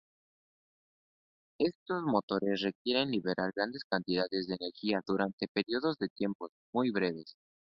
Estos 1.59 2.01
motores 2.01 2.63
requieren 2.63 3.11
liberar 3.11 3.51
grandes 3.55 3.83
cantidades 3.85 4.47
de 4.47 4.55
energía 4.59 5.03
durante 5.05 5.47
períodos 5.47 5.99
de 5.99 6.09
tiempo 6.09 6.49
muy 6.73 6.89
breves. 6.89 7.35